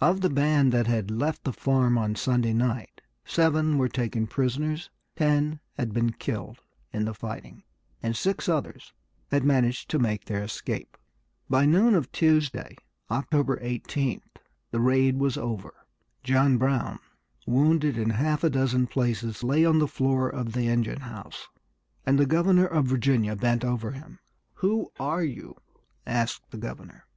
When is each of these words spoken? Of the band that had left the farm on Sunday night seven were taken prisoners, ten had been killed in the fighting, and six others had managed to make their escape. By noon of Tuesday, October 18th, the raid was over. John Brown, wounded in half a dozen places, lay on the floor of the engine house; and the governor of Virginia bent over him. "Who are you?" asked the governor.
Of 0.00 0.20
the 0.20 0.28
band 0.30 0.72
that 0.72 0.88
had 0.88 1.12
left 1.12 1.44
the 1.44 1.52
farm 1.52 1.96
on 1.96 2.16
Sunday 2.16 2.52
night 2.52 3.02
seven 3.24 3.78
were 3.78 3.88
taken 3.88 4.26
prisoners, 4.26 4.90
ten 5.14 5.60
had 5.74 5.92
been 5.94 6.10
killed 6.10 6.58
in 6.92 7.04
the 7.04 7.14
fighting, 7.14 7.62
and 8.02 8.16
six 8.16 8.48
others 8.48 8.92
had 9.30 9.44
managed 9.44 9.88
to 9.90 10.00
make 10.00 10.24
their 10.24 10.42
escape. 10.42 10.96
By 11.48 11.66
noon 11.66 11.94
of 11.94 12.10
Tuesday, 12.10 12.74
October 13.12 13.58
18th, 13.58 14.22
the 14.72 14.80
raid 14.80 15.18
was 15.18 15.36
over. 15.36 15.72
John 16.24 16.58
Brown, 16.58 16.98
wounded 17.46 17.96
in 17.96 18.10
half 18.10 18.42
a 18.42 18.50
dozen 18.50 18.88
places, 18.88 19.44
lay 19.44 19.64
on 19.64 19.78
the 19.78 19.86
floor 19.86 20.28
of 20.28 20.52
the 20.52 20.66
engine 20.66 21.02
house; 21.02 21.46
and 22.04 22.18
the 22.18 22.26
governor 22.26 22.66
of 22.66 22.86
Virginia 22.86 23.36
bent 23.36 23.64
over 23.64 23.92
him. 23.92 24.18
"Who 24.54 24.90
are 24.98 25.22
you?" 25.22 25.54
asked 26.04 26.50
the 26.50 26.58
governor. 26.58 27.04